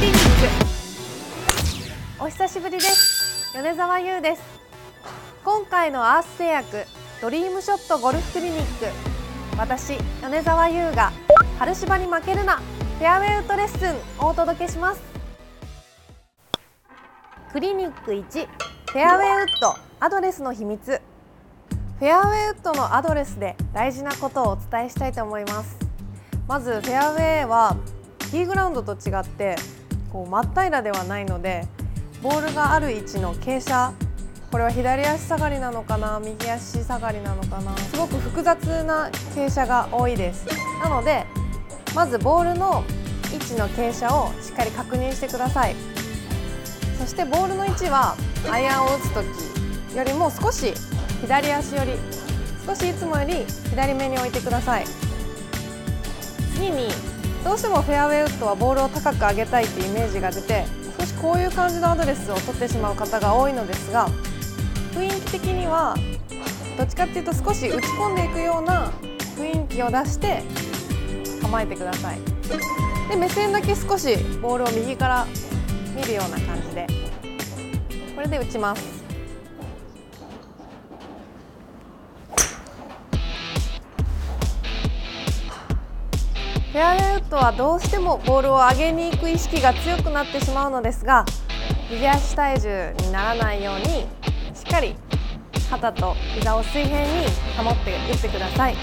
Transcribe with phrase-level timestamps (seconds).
[0.00, 0.16] リニッ
[2.18, 2.24] ク。
[2.24, 3.52] お久しぶりです。
[3.54, 4.42] 米沢優です。
[5.44, 6.86] 今回のアース製薬
[7.22, 8.86] ドリームショットゴルフクリニック。
[9.56, 11.12] 私米沢優が
[11.60, 12.56] 春芝に負けるな。
[12.56, 15.00] フェアウェイウッドレッスンをお届けします。
[17.52, 21.00] クリニック1フェアウェイウッドアドレスの秘密。
[22.00, 25.76] フェアウェイウッドのアドレスで大事なことをお伝えしたいと思います。
[26.48, 27.76] まずフェアウェイは
[28.30, 29.56] ティーグラウンドと違って
[30.12, 31.66] こう真っ平らではないので
[32.22, 33.96] ボールがある位置の傾斜
[34.50, 40.46] これは左足下がりなのかな右足下がりなのかなすごく複雑な傾斜が多いです。
[40.82, 41.24] なので
[41.94, 42.84] まずボールの
[43.32, 45.76] 位置の傾斜をしっかり確認してください。
[46.98, 48.16] そしてボールの位置は
[48.50, 50.74] アイアンを打つ時よりも少し
[51.20, 51.92] 左足より
[52.66, 54.84] 少しいつもより左目に置いてください。
[56.54, 56.88] 次に
[57.44, 60.64] どうしてもフェアウェイウッドはボールを高く上げたいっていうイメージが出て
[60.98, 64.08] 少しこういう感じのアドレスを取ってしまう方が多いのですが
[64.92, 65.96] 雰囲気的には
[66.76, 68.92] どっちかっていうと少し打ち込んでいくような
[69.36, 70.42] 雰囲気を出して
[71.40, 72.18] 構えてください。
[73.08, 75.26] で目線だけ少しボールを右から
[75.96, 76.86] 見るような感じで
[78.14, 78.99] これで打ちます。
[86.80, 91.24] ェアウェイウッドはどうしてもボールを上げに行く意識が強くなってしまうのですが
[91.90, 94.06] 右足体重にならないように
[94.54, 94.94] しっかり
[95.68, 97.06] 肩と膝を水平に
[97.56, 98.74] 保って打ってください。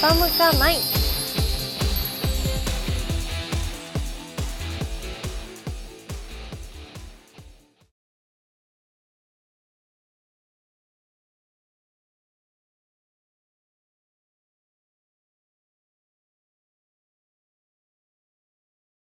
[0.00, 0.97] 傾かない